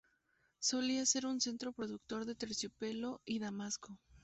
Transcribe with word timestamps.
Solía 0.59 1.05
ser 1.05 1.27
un 1.27 1.39
centro 1.39 1.73
productor 1.73 2.25
de 2.25 2.33
terciopelo 2.33 3.21
y 3.23 3.37
damasco. 3.37 3.95